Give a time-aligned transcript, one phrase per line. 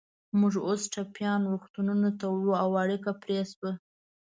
[0.39, 3.71] موږ اوس ټپیان روغتونونو ته وړو، او اړیکه پرې شوه.